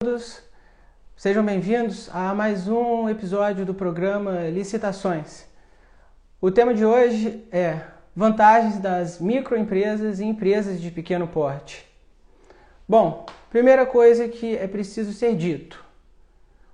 [0.00, 0.40] todos,
[1.16, 5.44] sejam bem-vindos a mais um episódio do programa Licitações.
[6.40, 7.80] O tema de hoje é
[8.14, 11.84] vantagens das microempresas e empresas de pequeno porte.
[12.88, 15.84] Bom, primeira coisa que é preciso ser dito: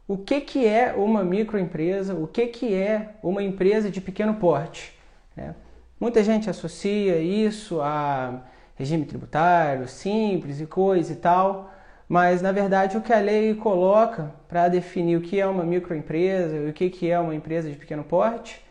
[0.06, 2.14] o que, que é uma microempresa?
[2.14, 4.98] O que, que é uma empresa de pequeno porte?
[5.34, 5.54] É.
[5.98, 8.42] Muita gente associa isso a
[8.74, 11.72] regime tributário simples e coisa e tal.
[12.08, 16.56] Mas, na verdade, o que a lei coloca para definir o que é uma microempresa
[16.56, 18.64] e o que é uma empresa de pequeno porte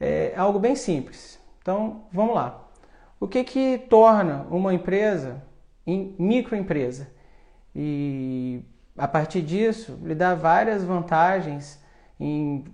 [0.00, 1.38] é algo bem simples.
[1.60, 2.68] Então, vamos lá.
[3.20, 5.40] O que, que torna uma empresa
[5.86, 7.08] em microempresa?
[7.74, 8.64] E,
[8.98, 11.80] a partir disso, lhe dá várias vantagens
[12.18, 12.64] em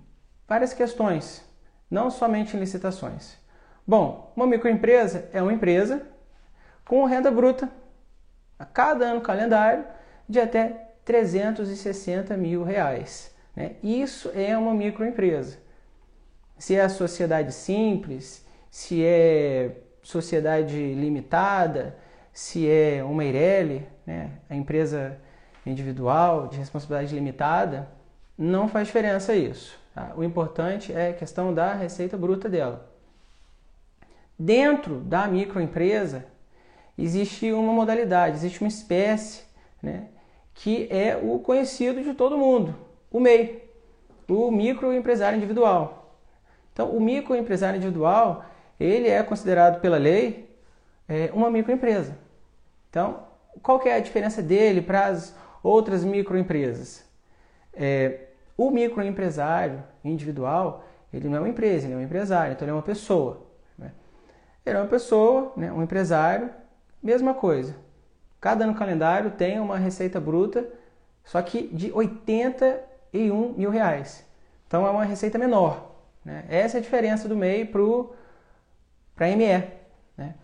[0.47, 1.47] várias questões,
[1.89, 3.37] não somente em licitações.
[3.85, 6.01] Bom, uma microempresa é uma empresa
[6.83, 7.69] com renda bruta
[8.57, 9.85] a cada ano calendário
[10.29, 13.33] de até 360 mil reais.
[13.55, 13.71] Né?
[13.81, 15.57] Isso é uma microempresa.
[16.57, 21.97] Se é sociedade simples, se é sociedade limitada,
[22.31, 24.31] se é uma Eireli, né?
[24.47, 25.17] a empresa
[25.65, 27.89] individual de responsabilidade limitada,
[28.37, 29.79] não faz diferença isso.
[29.95, 30.13] Tá?
[30.15, 32.87] O importante é a questão da receita bruta dela.
[34.37, 36.25] Dentro da microempresa
[36.97, 39.43] existe uma modalidade, existe uma espécie
[39.81, 40.07] né,
[40.59, 42.75] que é o conhecido de todo mundo,
[43.09, 43.63] o MEI,
[44.27, 46.17] o microempresário individual.
[46.73, 48.43] Então, o microempresário individual,
[48.77, 50.53] ele é considerado pela lei
[51.07, 52.17] é, uma microempresa.
[52.89, 53.23] Então,
[53.63, 57.05] qual que é a diferença dele para as outras microempresas?
[57.73, 58.25] É,
[58.57, 62.75] o microempresário individual, ele não é uma empresa, ele é um empresário, então ele é
[62.75, 63.47] uma pessoa.
[63.77, 63.93] Né?
[64.65, 66.49] Ele é uma pessoa, né, um empresário,
[67.01, 67.73] mesma coisa.
[68.39, 70.67] Cada ano calendário tem uma receita bruta,
[71.23, 74.25] só que de 81 mil reais.
[74.67, 75.95] Então é uma receita menor.
[76.23, 76.45] Né?
[76.47, 79.63] Essa é a diferença do MEI para a ME.
[80.17, 80.35] Né?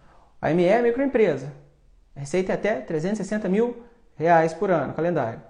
[0.41, 1.53] A ME é a microempresa.
[2.16, 3.84] A receita é até 360 mil
[4.16, 5.41] reais por ano, calendário.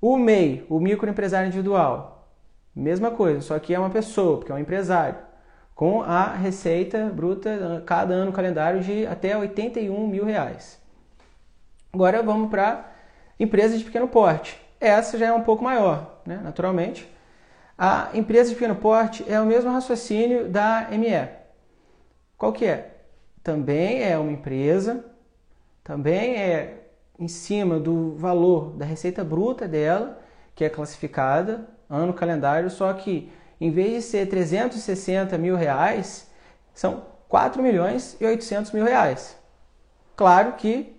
[0.00, 2.28] O MEI, o microempresário individual,
[2.74, 5.16] mesma coisa, só que é uma pessoa, porque é um empresário,
[5.74, 10.79] com a receita bruta cada ano calendário de até 81 mil reais.
[11.92, 12.92] Agora vamos para
[13.38, 14.60] empresas de pequeno porte.
[14.80, 16.40] Essa já é um pouco maior, né?
[16.42, 17.08] naturalmente.
[17.76, 21.28] A empresa de pequeno porte é o mesmo raciocínio da ME.
[22.36, 22.98] Qual que é?
[23.42, 25.04] Também é uma empresa,
[25.82, 30.20] também é em cima do valor da receita bruta dela,
[30.54, 36.30] que é classificada ano calendário, só que em vez de ser 360 mil reais,
[36.72, 39.36] são 4 milhões e 800 mil reais.
[40.16, 40.96] Claro que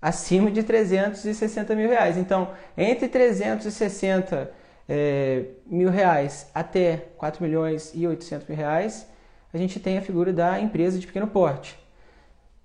[0.00, 2.16] acima de 360 mil reais.
[2.16, 4.50] Então, entre 360
[4.88, 9.06] é, mil reais até 4 milhões e 800 mil reais,
[9.52, 11.78] a gente tem a figura da empresa de pequeno porte.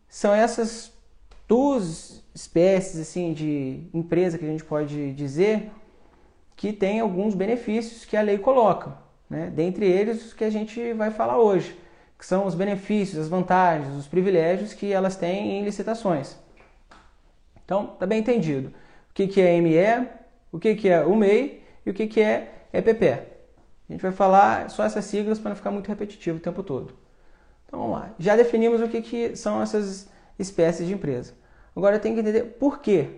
[0.07, 0.94] São essas
[1.47, 5.72] duas espécies assim de empresa que a gente pode dizer
[6.56, 8.97] que tem alguns benefícios que a lei coloca,
[9.29, 9.52] né?
[9.53, 11.78] dentre eles os que a gente vai falar hoje,
[12.17, 16.38] que são os benefícios, as vantagens, os privilégios que elas têm em licitações.
[17.66, 18.70] Então, está bem entendido.
[19.09, 20.08] O que, que é ME,
[20.52, 23.06] o que, que é o MEI e o que, que é EPP.
[23.90, 26.94] A gente vai falar só essas siglas para não ficar muito repetitivo o tempo todo.
[27.66, 28.12] Então, vamos lá.
[28.18, 31.34] Já definimos o que, que são essas espécies de empresa.
[31.76, 33.09] Agora tem que entender por quê.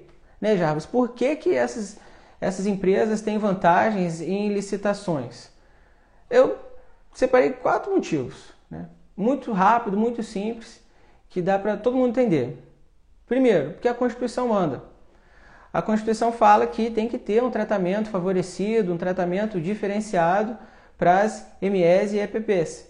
[0.41, 0.85] Né, Jarbas?
[0.85, 1.99] Por que, que essas,
[2.39, 5.49] essas empresas têm vantagens em licitações?
[6.29, 6.57] Eu
[7.13, 8.53] separei quatro motivos.
[8.69, 8.87] Né?
[9.15, 10.81] Muito rápido, muito simples,
[11.29, 12.66] que dá para todo mundo entender.
[13.27, 14.83] Primeiro, porque a Constituição manda.
[15.71, 20.57] A Constituição fala que tem que ter um tratamento favorecido, um tratamento diferenciado
[20.97, 22.87] para as MEs e EPPs.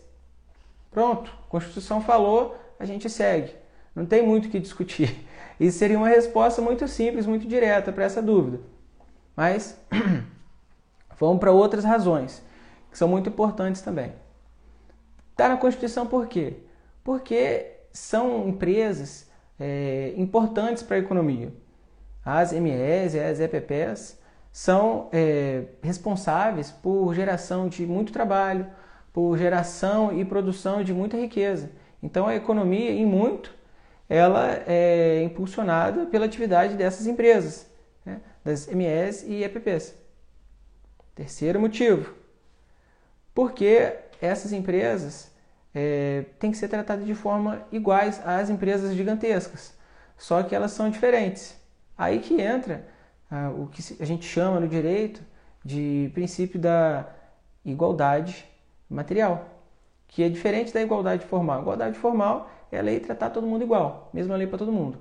[0.91, 3.53] Pronto, a Constituição falou, a gente segue.
[3.95, 5.27] Não tem muito o que discutir.
[5.59, 8.59] Isso seria uma resposta muito simples, muito direta para essa dúvida.
[9.35, 9.79] Mas
[11.19, 12.44] vamos para outras razões,
[12.91, 14.13] que são muito importantes também.
[15.31, 16.57] Está na Constituição por quê?
[17.03, 19.26] Porque são empresas
[19.59, 21.51] é, importantes para a economia.
[22.24, 24.19] As MEs e as EPPs
[24.51, 28.68] são é, responsáveis por geração de muito trabalho,
[29.13, 31.71] por geração e produção de muita riqueza.
[32.01, 33.54] Então a economia, em muito,
[34.09, 37.69] ela é impulsionada pela atividade dessas empresas,
[38.06, 38.21] né?
[38.44, 39.95] das MEs e EPPs.
[41.15, 42.13] Terceiro motivo,
[43.33, 45.31] porque essas empresas
[45.79, 49.77] é, tem que ser tratada de forma iguais às empresas gigantescas,
[50.18, 51.56] só que elas são diferentes.
[51.95, 52.88] Aí que entra
[53.29, 55.21] ah, o que a gente chama no direito
[55.63, 57.07] de princípio da
[57.63, 58.44] igualdade
[58.89, 59.45] material,
[60.07, 61.62] que é diferente da igualdade formal.
[61.62, 64.97] Igualdade formal é a lei tratar todo mundo igual, mesma lei para todo mundo.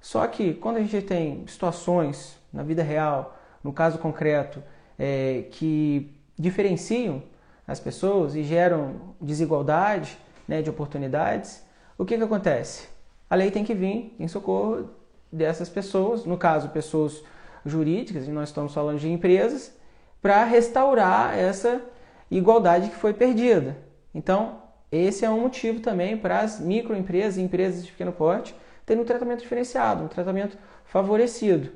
[0.00, 4.60] Só que quando a gente tem situações na vida real, no caso concreto,
[4.98, 7.22] é, que diferenciam
[7.66, 11.62] as pessoas e geram desigualdade né, de oportunidades,
[11.98, 12.88] o que, que acontece?
[13.28, 14.90] A lei tem que vir em socorro
[15.32, 17.22] dessas pessoas, no caso, pessoas
[17.64, 19.74] jurídicas, e nós estamos falando de empresas,
[20.22, 21.82] para restaurar essa
[22.30, 23.76] igualdade que foi perdida.
[24.14, 28.54] Então, esse é um motivo também para as microempresas e empresas de pequeno porte
[28.84, 31.70] terem um tratamento diferenciado, um tratamento favorecido,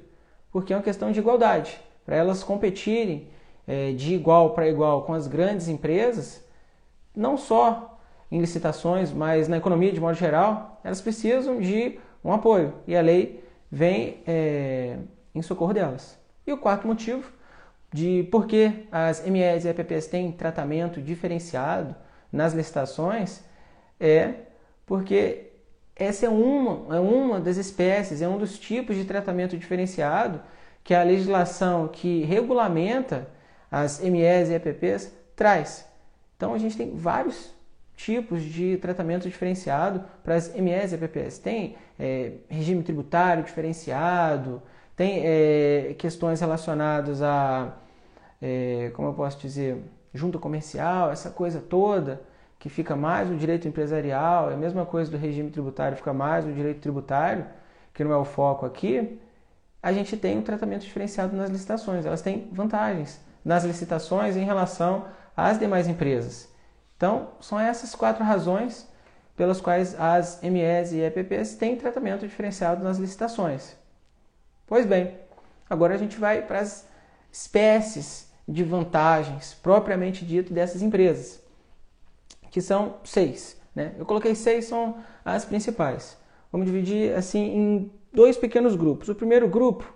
[0.53, 1.81] porque é uma questão de igualdade.
[2.07, 3.29] Para elas competirem
[3.71, 6.45] é, de igual para igual com as grandes empresas,
[7.15, 12.75] não só em licitações, mas na economia de modo geral, elas precisam de um apoio
[12.85, 14.97] e a lei vem é,
[15.33, 16.19] em socorro delas.
[16.45, 17.31] E o quarto motivo
[17.93, 21.95] de por que as MEs e EPPs têm tratamento diferenciado
[22.33, 23.41] nas licitações
[24.01, 24.35] é
[24.85, 25.53] porque
[25.95, 30.41] essa é uma, é uma das espécies, é um dos tipos de tratamento diferenciado
[30.83, 33.29] que a legislação que regulamenta
[33.71, 35.87] as MEs e EPPs traz.
[36.37, 37.55] Então a gente tem vários
[37.95, 41.39] tipos de tratamento diferenciado para as MEs e EPPs.
[41.39, 44.63] Tem é, regime tributário diferenciado,
[44.97, 47.77] tem é, questões relacionadas a,
[48.41, 49.83] é, como eu posso dizer,
[50.13, 52.23] junta comercial, essa coisa toda,
[52.59, 56.45] que fica mais no direito empresarial, é a mesma coisa do regime tributário, fica mais
[56.45, 57.47] no direito tributário,
[57.95, 59.19] que não é o foco aqui,
[59.83, 62.05] a gente tem um tratamento diferenciado nas licitações.
[62.05, 65.07] Elas têm vantagens nas licitações em relação
[65.37, 66.49] às demais empresas.
[66.97, 68.89] Então, são essas quatro razões
[69.37, 73.75] pelas quais as MEs e EPPs têm tratamento diferenciado nas licitações.
[74.67, 75.17] Pois bem,
[75.69, 76.87] agora a gente vai para as
[77.33, 81.41] espécies de vantagens propriamente dito dessas empresas,
[82.51, 83.59] que são seis.
[83.75, 83.95] Né?
[83.99, 86.19] Eu coloquei seis, são as principais.
[86.53, 89.09] Vamos dividir assim em dois pequenos grupos.
[89.09, 89.91] O primeiro grupo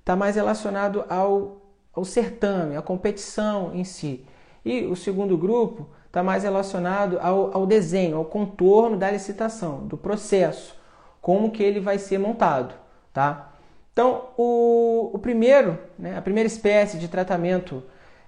[0.00, 1.57] está mais relacionado ao,
[1.98, 4.24] ao certame, à competição em si.
[4.64, 9.96] E o segundo grupo está mais relacionado ao, ao desenho, ao contorno da licitação, do
[9.96, 10.76] processo,
[11.20, 12.74] como que ele vai ser montado.
[13.12, 13.52] Tá?
[13.92, 17.82] Então, o, o primeiro, né, a primeira espécie de tratamento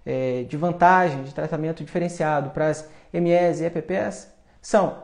[0.05, 4.29] é, de vantagem, de tratamento diferenciado para as MEs e EPPs
[4.61, 4.97] são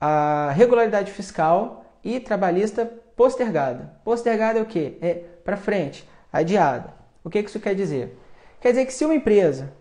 [0.00, 3.92] a regularidade fiscal e trabalhista postergada.
[4.04, 4.96] Postergada é o quê?
[5.02, 5.14] É
[5.44, 6.96] para frente, adiada.
[7.26, 8.16] O que isso quer dizer?
[8.60, 9.72] Quer dizer que se uma empresa,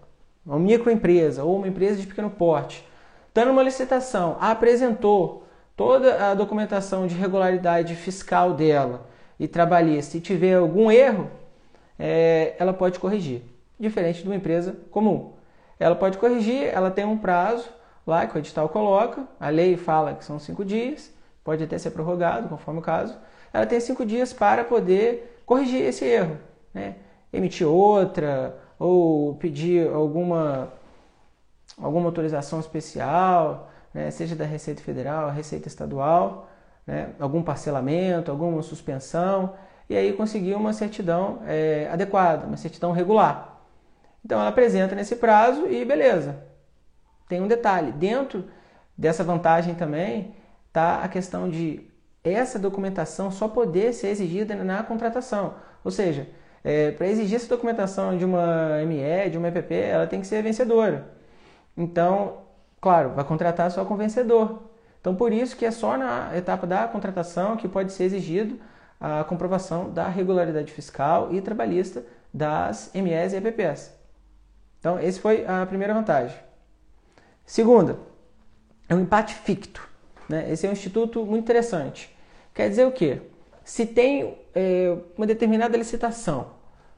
[0.43, 2.83] uma microempresa ou uma empresa de pequeno porte,
[3.27, 5.45] está numa licitação, apresentou
[5.75, 9.05] toda a documentação de regularidade fiscal dela,
[9.39, 11.29] e trabalhista e tiver algum erro,
[11.99, 13.43] é, ela pode corrigir,
[13.79, 15.33] diferente de uma empresa comum.
[15.79, 17.69] Ela pode corrigir, ela tem um prazo
[18.07, 21.13] lá que o edital coloca, a lei fala que são cinco dias,
[21.43, 23.15] pode até ser prorrogado, conforme o caso.
[23.53, 26.39] Ela tem cinco dias para poder corrigir esse erro,
[26.73, 26.95] né?
[27.35, 30.73] Emitir outra ou pedir alguma,
[31.77, 34.11] alguma autorização especial, né?
[34.11, 36.47] seja da Receita Federal, Receita Estadual
[36.85, 39.55] né, algum parcelamento, alguma suspensão,
[39.89, 43.61] e aí conseguir uma certidão é, adequada, uma certidão regular.
[44.23, 46.43] Então ela apresenta nesse prazo e beleza.
[47.27, 48.45] Tem um detalhe, dentro
[48.97, 50.35] dessa vantagem também
[50.67, 51.87] está a questão de
[52.23, 55.55] essa documentação só poder ser exigida na contratação.
[55.83, 56.27] Ou seja,
[56.65, 60.41] é, para exigir essa documentação de uma ME, de uma EPP, ela tem que ser
[60.41, 61.07] vencedora.
[61.77, 62.39] Então,
[62.81, 64.63] claro, vai contratar só com vencedor.
[64.99, 68.59] Então, por isso que é só na etapa da contratação que pode ser exigido
[68.99, 72.03] a comprovação da regularidade fiscal e trabalhista
[72.33, 73.93] das MEs e EPPs.
[74.79, 76.35] Então, esse foi a primeira vantagem.
[77.45, 77.99] Segunda,
[78.89, 79.87] é o empate ficto.
[80.27, 80.51] Né?
[80.51, 82.09] Esse é um instituto muito interessante.
[82.55, 83.21] Quer dizer o quê?
[83.63, 86.54] Se tem é, uma determinada licitação,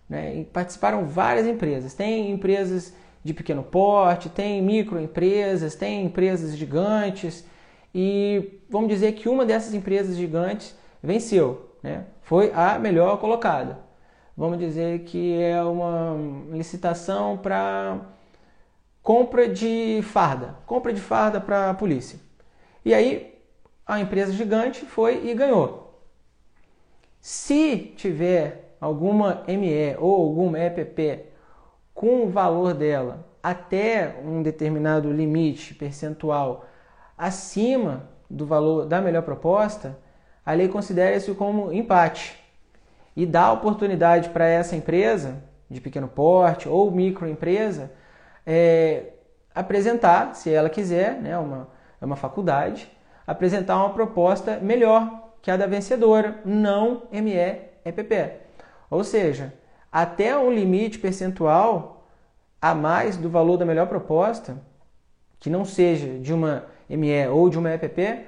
[0.10, 7.46] né, participaram várias empresas, tem empresas de pequeno porte, tem microempresas, tem empresas gigantes,
[7.94, 12.06] e vamos dizer que uma dessas empresas gigantes venceu, né?
[12.22, 13.80] foi a melhor colocada.
[14.36, 16.16] Vamos dizer que é uma
[16.52, 18.00] licitação para
[19.02, 22.20] compra de farda, compra de farda para a polícia.
[22.86, 23.34] E aí
[23.86, 26.04] a empresa gigante foi e ganhou.
[27.20, 31.26] Se tiver alguma ME ou alguma EPP
[31.94, 36.66] com o valor dela até um determinado limite percentual
[37.18, 39.98] acima do valor da melhor proposta,
[40.46, 42.38] a lei considera isso como empate.
[43.16, 47.92] e dá oportunidade para essa empresa de pequeno porte ou microempresa
[48.46, 49.14] é,
[49.56, 51.68] apresentar, se ela quiser, né, uma,
[52.00, 52.90] é uma faculdade,
[53.26, 58.47] apresentar uma proposta melhor que a da vencedora, não ME-EPP.
[58.90, 59.54] Ou seja,
[59.92, 62.08] até um limite percentual
[62.62, 64.58] a mais do valor da melhor proposta,
[65.40, 68.26] que não seja de uma ME ou de uma EPP,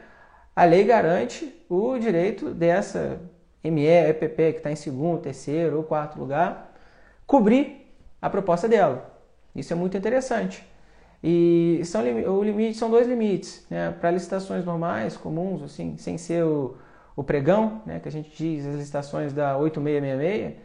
[0.55, 3.19] a lei garante o direito dessa
[3.63, 6.75] ME, EPP, que está em segundo, terceiro ou quarto lugar,
[7.25, 9.15] cobrir a proposta dela.
[9.55, 10.63] Isso é muito interessante.
[11.23, 13.65] E são, o limite, são dois limites.
[13.69, 13.91] Né?
[13.99, 16.77] Para licitações normais, comuns, assim, sem ser o,
[17.19, 17.99] o pregão, né?
[17.99, 20.55] que a gente diz as licitações da 8666,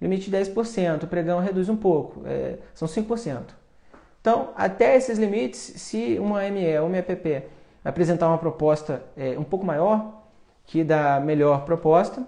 [0.00, 1.02] limite de 10%.
[1.02, 3.46] O pregão reduz um pouco, é, são 5%.
[4.20, 7.48] Então, até esses limites, se uma ME ou uma EPP
[7.84, 10.22] apresentar uma proposta é, um pouco maior
[10.64, 12.24] que da melhor proposta,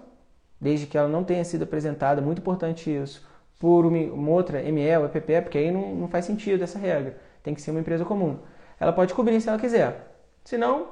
[0.59, 3.25] desde que ela não tenha sido apresentada, muito importante isso,
[3.57, 7.53] por uma outra ME ou EPP, porque aí não, não faz sentido essa regra, tem
[7.53, 8.37] que ser uma empresa comum.
[8.81, 10.13] Ela pode cobrir se ela quiser.
[10.43, 10.87] Se não,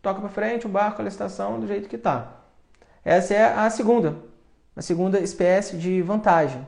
[0.00, 2.37] toca para frente o barco, a licitação do jeito que está.
[3.08, 4.16] Essa é a segunda,
[4.76, 6.66] a segunda espécie de vantagem.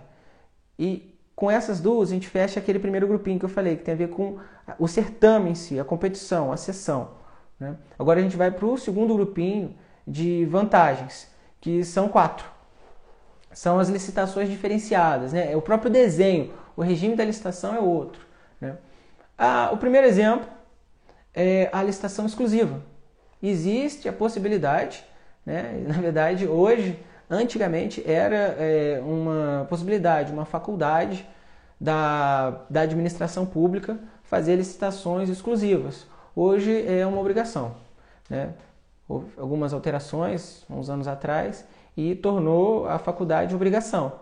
[0.79, 3.93] E com essas duas, a gente fecha aquele primeiro grupinho que eu falei, que tem
[3.93, 4.39] a ver com
[4.79, 7.11] o certame em si, a competição, a sessão.
[7.59, 7.77] Né?
[7.99, 11.29] Agora a gente vai para o segundo grupinho de vantagens,
[11.61, 12.47] que são quatro.
[13.53, 15.53] São as licitações diferenciadas, né?
[15.53, 18.23] é o próprio desenho, o regime da licitação é outro.
[18.59, 18.79] Né?
[19.37, 20.49] Ah, o primeiro exemplo
[21.35, 22.83] é a licitação exclusiva.
[23.43, 25.05] Existe a possibilidade,
[25.45, 25.85] né?
[25.87, 26.99] na verdade, hoje
[27.31, 31.25] Antigamente era é, uma possibilidade, uma faculdade
[31.81, 36.09] da, da administração pública fazer licitações exclusivas.
[36.35, 37.77] Hoje é uma obrigação.
[38.29, 38.53] Né?
[39.09, 41.65] Houve algumas alterações uns anos atrás
[41.97, 44.13] e tornou a faculdade obrigação.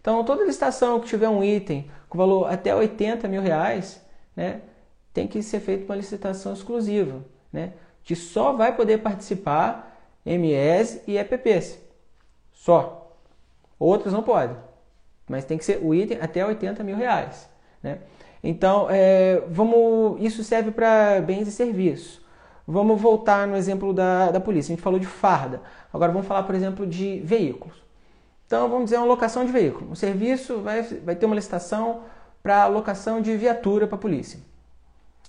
[0.00, 4.02] Então, toda licitação que tiver um item com valor até 80 mil reais,
[4.34, 4.62] né,
[5.12, 9.93] tem que ser feita uma licitação exclusiva, né, que só vai poder participar
[10.24, 11.78] MES e EPPs.
[12.52, 13.16] Só.
[13.78, 14.56] Outros não podem.
[15.28, 17.48] Mas tem que ser o item até 80 mil reais.
[17.82, 17.98] Né?
[18.42, 22.22] Então, é, vamos, isso serve para bens e serviços.
[22.66, 24.72] Vamos voltar no exemplo da, da polícia.
[24.72, 25.60] A gente falou de farda.
[25.92, 27.82] Agora vamos falar, por exemplo, de veículos.
[28.46, 29.90] Então, vamos dizer uma locação de veículo.
[29.90, 32.02] O serviço vai, vai ter uma licitação
[32.42, 34.38] para locação de viatura para a polícia.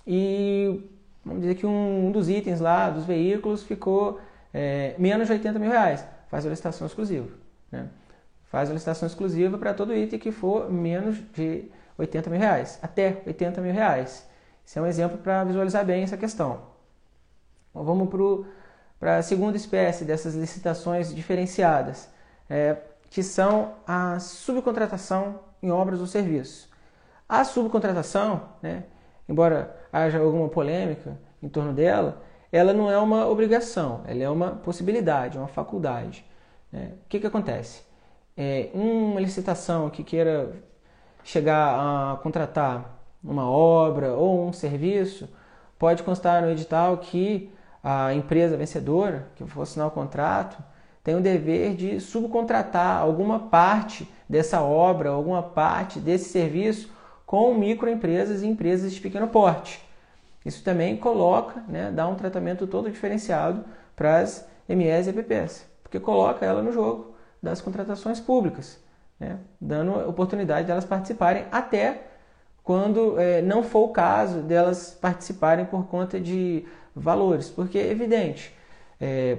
[0.06, 0.82] E
[1.24, 4.20] vamos dizer que um, um dos itens lá, dos veículos, ficou
[4.58, 7.28] é, menos de 80 mil reais faz a licitação exclusiva.
[7.70, 7.90] Né?
[8.46, 13.22] Faz a licitação exclusiva para todo item que for menos de 80 mil reais, até
[13.28, 14.26] 80 mil reais.
[14.66, 16.62] Esse é um exemplo para visualizar bem essa questão.
[17.70, 18.10] Então, vamos
[18.98, 22.10] para a segunda espécie dessas licitações diferenciadas,
[22.50, 22.78] é,
[23.10, 26.70] que são a subcontratação em obras ou serviços.
[27.28, 28.86] A subcontratação, né,
[29.28, 34.52] embora haja alguma polêmica em torno dela, ela não é uma obrigação, ela é uma
[34.52, 36.25] possibilidade, uma faculdade.
[36.72, 36.92] Né?
[37.06, 37.84] O que, que acontece?
[38.38, 40.52] É, uma licitação que queira
[41.24, 45.28] chegar a contratar uma obra ou um serviço,
[45.80, 47.52] pode constar no edital que
[47.84, 50.58] a empresa vencedora, que for assinar o contrato,
[51.04, 56.92] tem o dever de subcontratar alguma parte dessa obra, alguma parte desse serviço
[57.25, 59.85] com microempresas e empresas de pequeno porte.
[60.46, 66.00] Isso também coloca, né, dá um tratamento todo diferenciado para as MEs e EPPs, porque
[66.00, 68.80] coloca ela no jogo das contratações públicas,
[69.20, 72.04] né, dando oportunidade delas participarem até
[72.64, 78.54] quando é, não for o caso delas participarem por conta de valores, porque é evidente,
[79.00, 79.38] é,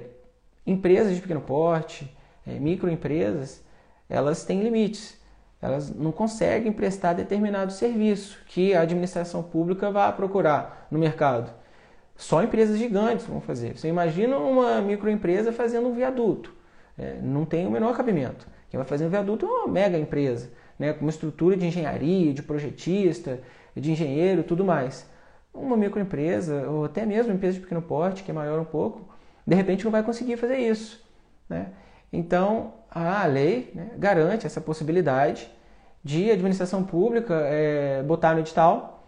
[0.65, 2.13] empresas de pequeno porte,
[2.45, 3.63] é, microempresas,
[4.09, 5.16] elas têm limites
[5.61, 11.51] elas não conseguem prestar determinado serviço que a administração pública vai procurar no mercado.
[12.15, 13.77] Só empresas gigantes vão fazer.
[13.77, 16.53] Você imagina uma microempresa fazendo um viaduto.
[16.97, 18.47] É, não tem o menor cabimento.
[18.69, 22.33] Quem vai fazer um viaduto é uma mega empresa, né, com uma estrutura de engenharia,
[22.33, 23.39] de projetista,
[23.75, 25.09] de engenheiro tudo mais.
[25.53, 29.07] Uma microempresa, ou até mesmo empresa de pequeno porte, que é maior um pouco,
[29.45, 31.03] de repente não vai conseguir fazer isso.
[31.47, 31.67] Né?
[32.11, 35.49] Então, a lei né, garante essa possibilidade
[36.03, 39.03] de administração pública é, botar no edital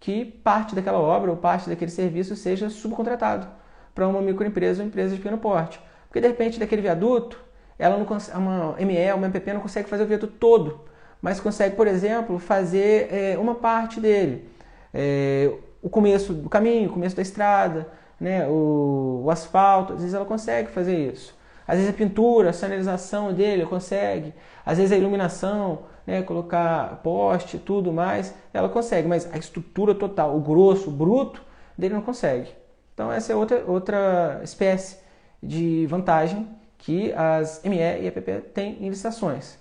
[0.00, 3.46] que parte daquela obra ou parte daquele serviço seja subcontratado
[3.94, 5.80] para uma microempresa ou empresa de pequeno porte.
[6.08, 7.40] Porque, de repente, daquele viaduto,
[7.78, 8.06] ela não
[8.36, 10.80] uma ME, uma MPP não consegue fazer o viaduto todo,
[11.20, 14.48] mas consegue, por exemplo, fazer é, uma parte dele.
[14.94, 17.88] É, o começo do caminho, o começo da estrada,
[18.20, 21.37] né, o, o asfalto, às vezes ela consegue fazer isso.
[21.68, 24.32] Às vezes a pintura, a sinalização dele consegue,
[24.64, 30.34] às vezes a iluminação, né, colocar poste, tudo mais, ela consegue, mas a estrutura total,
[30.34, 31.42] o grosso, o bruto,
[31.76, 32.50] dele não consegue.
[32.94, 34.98] Então essa é outra, outra espécie
[35.42, 36.48] de vantagem
[36.78, 39.58] que as ME e EPP têm em licitações.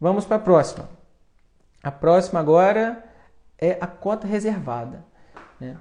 [0.00, 0.88] Vamos para a próxima.
[1.82, 3.04] A próxima agora
[3.58, 5.04] é a cota reservada.
[5.60, 5.76] Né?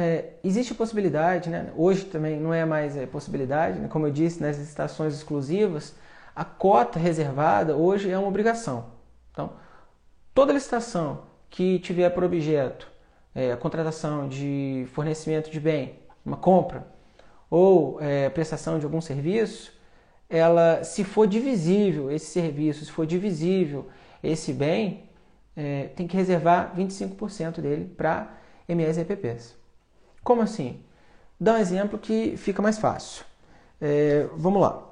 [0.00, 1.72] É, existe possibilidade, né?
[1.76, 3.88] hoje também não é mais é, possibilidade, né?
[3.88, 5.92] como eu disse, nas licitações exclusivas,
[6.36, 8.92] a cota reservada hoje é uma obrigação.
[9.32, 9.54] Então,
[10.32, 12.88] toda licitação que tiver por objeto
[13.34, 16.86] é, a contratação de fornecimento de bem, uma compra,
[17.50, 19.76] ou é, prestação de algum serviço,
[20.30, 23.88] ela, se for divisível esse serviço, se for divisível
[24.22, 25.10] esse bem,
[25.56, 28.38] é, tem que reservar 25% dele para
[28.68, 29.57] MEs e EPPs.
[30.22, 30.80] Como assim?
[31.40, 33.24] Dá um exemplo que fica mais fácil.
[33.80, 34.82] É, vamos lá.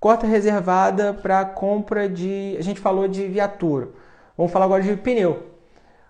[0.00, 2.56] Cota reservada para compra de.
[2.58, 3.88] A gente falou de viatura.
[4.36, 5.50] Vamos falar agora de pneu.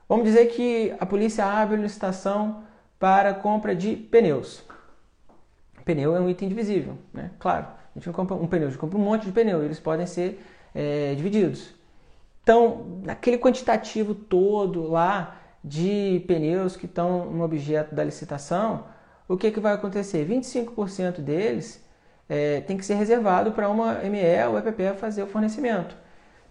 [0.08, 2.64] Vamos dizer que a polícia abre licitação
[2.98, 4.64] para compra de pneus.
[5.84, 7.30] Pneu é um item divisível, né?
[7.38, 9.78] Claro, a gente não compra um pneu, a gente compra um monte de pneu, eles
[9.78, 10.42] podem ser
[10.74, 11.74] é, divididos.
[12.42, 18.84] Então, naquele quantitativo todo lá, de pneus que estão no objeto da licitação,
[19.26, 20.28] o que, que vai acontecer?
[20.28, 21.82] 25% deles
[22.28, 25.96] é, tem que ser reservado para uma ME ou EPP fazer o fornecimento.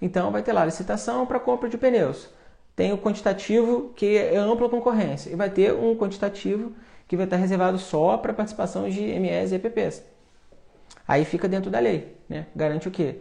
[0.02, 2.28] Então vai ter lá licitação para compra de pneus.
[2.76, 6.74] Tem o quantitativo que é ampla concorrência e vai ter um quantitativo
[7.08, 10.04] que vai estar reservado só para participação de MEs e EPPs.
[11.08, 12.48] Aí fica dentro da lei, né?
[12.56, 13.20] Garante o quê?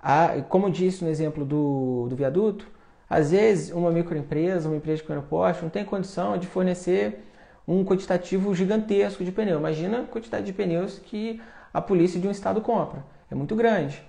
[0.00, 2.66] A, como disse no exemplo do, do viaduto,
[3.08, 7.24] às vezes, uma microempresa, uma empresa de pequeno porte, não tem condição de fornecer
[7.66, 9.58] um quantitativo gigantesco de pneu.
[9.58, 11.40] Imagina a quantidade de pneus que
[11.72, 13.04] a polícia de um estado compra.
[13.30, 14.02] É muito grande.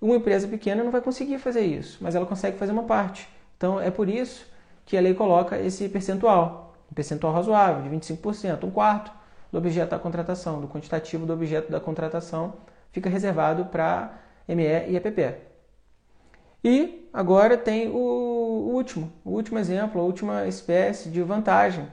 [0.00, 3.28] Uma empresa pequena não vai conseguir fazer isso, mas ela consegue fazer uma parte.
[3.56, 4.46] Então, é por isso
[4.84, 9.12] que a lei coloca esse percentual, um percentual razoável, de 25%, um quarto
[9.50, 12.54] do objeto da contratação, do quantitativo do objeto da contratação,
[12.90, 14.12] fica reservado para
[14.48, 15.51] ME e EPP.
[16.64, 17.96] E agora tem o
[18.72, 21.88] último, o último exemplo, a última espécie de vantagem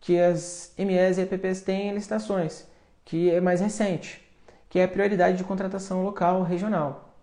[0.00, 2.66] que as MEs e EPPs têm em licitações,
[3.04, 4.26] que é mais recente,
[4.68, 7.14] que é a prioridade de contratação local regional.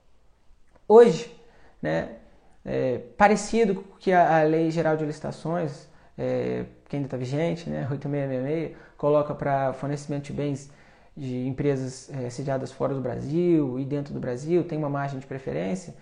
[0.88, 1.36] Hoje,
[1.82, 2.18] né,
[2.64, 7.70] é, parecido com que a, a, Lei Geral de Licitações, é, que ainda está vigente,
[7.70, 10.72] né, 8666, coloca para fornecimento de bens
[11.16, 15.26] de empresas é, sediadas fora do Brasil e dentro do Brasil, tem uma margem de
[15.26, 15.96] preferência,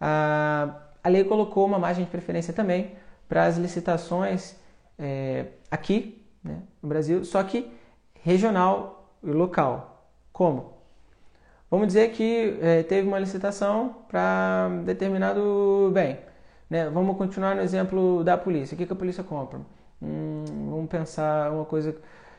[0.00, 2.92] a, lei colocou uma margem de preferência também
[3.28, 4.56] para as licitações
[4.98, 7.70] é, aqui né, no Brasil, só que
[8.22, 10.10] regional e local.
[10.32, 10.78] Como?
[11.70, 16.18] Vamos dizer que é, teve uma licitação para determinado bem.
[16.68, 16.88] Né?
[16.88, 18.74] Vamos continuar no exemplo da polícia.
[18.74, 19.60] O que, que a polícia compra?
[20.00, 21.94] Hum, vamos pensar uma coisa.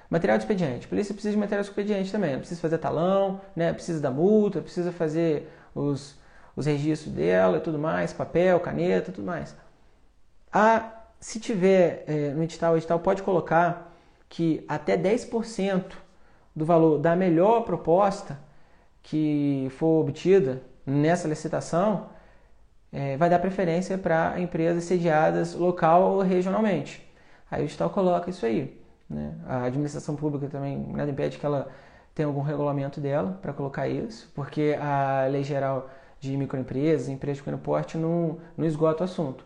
[0.10, 0.88] Material de expediente.
[0.88, 2.38] A polícia precisa de material de expediente também.
[2.38, 3.72] Precisa fazer talão, né?
[3.72, 6.18] precisa da multa, precisa fazer os,
[6.60, 9.56] os registros dela e tudo mais, papel, caneta, tudo mais.
[10.52, 13.94] A, se tiver é, no edital, o edital pode colocar
[14.28, 15.94] que até 10%
[16.54, 18.38] do valor da melhor proposta
[19.02, 22.10] que for obtida nessa licitação
[22.92, 27.10] é, vai dar preferência para empresas sediadas local ou regionalmente.
[27.50, 28.78] Aí o edital coloca isso aí.
[29.10, 29.34] Né?
[29.48, 31.70] A administração pública também nada impede que ela
[32.14, 35.90] tenha algum regulamento dela para colocar isso, porque a lei geral
[36.20, 39.46] de microempresas, empresas de pequeno porte, não, não esgota o assunto.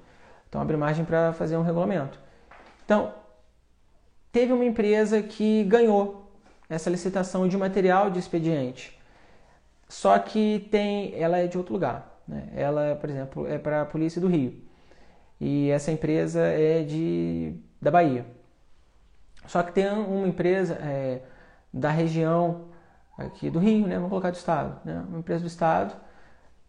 [0.49, 2.19] Então, abre margem para fazer um regulamento.
[2.85, 3.13] Então,
[4.31, 6.31] teve uma empresa que ganhou
[6.69, 8.99] essa licitação de material de expediente,
[9.87, 12.19] só que tem, ela é de outro lugar.
[12.27, 12.49] Né?
[12.55, 14.59] Ela, por exemplo, é para a polícia do Rio.
[15.39, 18.25] E essa empresa é de da Bahia.
[19.45, 21.21] Só que tem uma empresa é,
[21.71, 22.69] da região
[23.17, 23.95] aqui do Rio, né?
[23.95, 25.03] Vamos colocar do estado, né?
[25.09, 25.95] Uma empresa do estado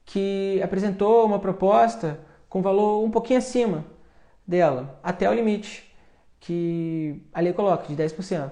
[0.04, 3.84] que apresentou uma proposta com valor um pouquinho acima
[4.46, 5.94] dela, até o limite
[6.38, 8.50] que a lei coloca, de 10%.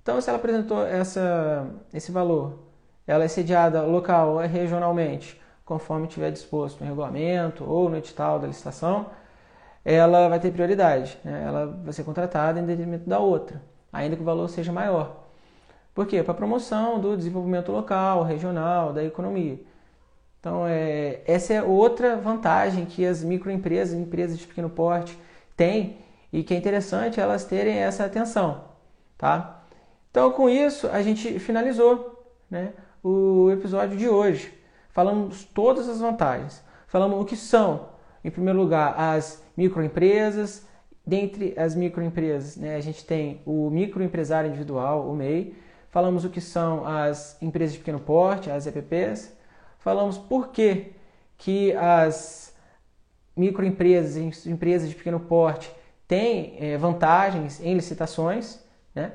[0.00, 2.60] Então, se ela apresentou essa, esse valor,
[3.06, 8.46] ela é sediada local ou regionalmente, conforme tiver disposto no regulamento ou no edital da
[8.46, 9.06] licitação,
[9.84, 11.18] ela vai ter prioridade.
[11.24, 11.44] Né?
[11.44, 13.60] Ela vai ser contratada em detrimento da outra,
[13.92, 15.24] ainda que o valor seja maior.
[15.92, 16.22] Por quê?
[16.22, 19.58] Para promoção do desenvolvimento local, regional, da economia.
[20.46, 25.18] Então, é, essa é outra vantagem que as microempresas, empresas de pequeno porte,
[25.56, 25.96] têm
[26.32, 28.62] e que é interessante elas terem essa atenção.
[29.18, 29.64] Tá?
[30.08, 34.56] Então, com isso, a gente finalizou né, o episódio de hoje.
[34.90, 36.62] Falamos todas as vantagens.
[36.86, 37.88] Falamos o que são,
[38.24, 40.64] em primeiro lugar, as microempresas.
[41.04, 45.56] Dentre as microempresas, né, a gente tem o microempresário individual, o MEI.
[45.90, 49.34] Falamos o que são as empresas de pequeno porte, as EPPs.
[49.86, 50.94] Falamos por que,
[51.38, 52.52] que as
[53.36, 55.70] microempresas, empresas de pequeno porte
[56.08, 58.58] têm é, vantagens em licitações,
[58.92, 59.12] né?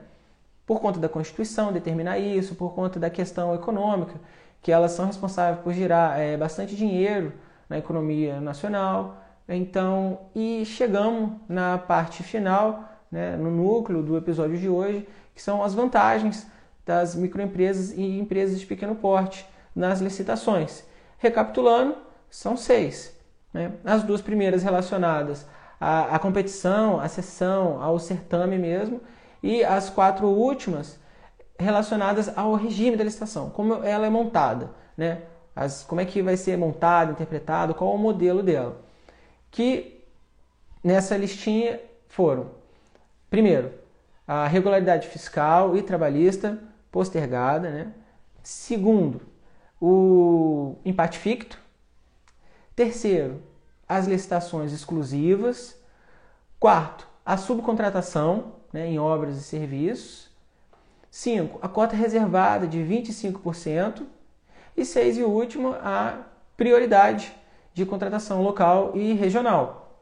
[0.66, 4.14] por conta da Constituição determinar isso, por conta da questão econômica,
[4.62, 7.34] que elas são responsáveis por girar é, bastante dinheiro
[7.68, 9.18] na economia nacional.
[9.50, 15.06] Então, e chegamos na parte final, né, no núcleo do episódio de hoje,
[15.36, 16.48] que são as vantagens
[16.86, 20.84] das microempresas e empresas de pequeno porte nas licitações.
[21.18, 21.96] Recapitulando,
[22.30, 23.16] são seis.
[23.54, 23.74] Né?
[23.84, 25.46] As duas primeiras relacionadas
[25.80, 29.02] à, à competição, à sessão, ao certame mesmo,
[29.44, 31.00] e as quatro últimas
[31.60, 35.24] relacionadas ao regime da licitação, como ela é montada, né?
[35.56, 38.82] As, como é que vai ser montado, interpretado, qual o modelo dela.
[39.52, 40.04] Que
[40.84, 42.52] nessa listinha foram,
[43.30, 43.72] primeiro,
[44.28, 46.58] a regularidade fiscal e trabalhista
[46.92, 47.94] postergada, né?
[48.42, 49.22] Segundo,
[49.82, 51.60] o empate ficto.
[52.76, 53.42] Terceiro,
[53.90, 55.76] as licitações exclusivas.
[56.60, 60.30] Quarto, a subcontratação né, em obras e serviços.
[61.10, 61.60] 5.
[61.62, 64.04] A cota reservada de 25%.
[64.78, 66.20] E 6 e último, a
[66.56, 67.36] prioridade
[67.74, 70.00] de contratação local e regional.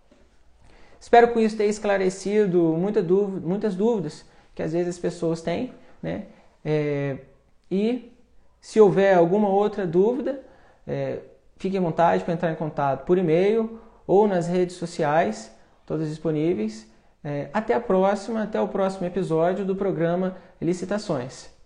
[1.00, 5.74] Espero com isso ter esclarecido muita dúvida, muitas dúvidas que às vezes as pessoas têm.
[6.04, 6.26] Né?
[6.64, 7.18] É,
[7.72, 8.12] e
[8.62, 10.42] se houver alguma outra dúvida,
[10.88, 11.20] é,
[11.58, 16.90] fique à vontade para entrar em contato por e-mail ou nas redes sociais, todas disponíveis.
[17.24, 21.59] É, até a próxima, até o próximo episódio do programa Licitações.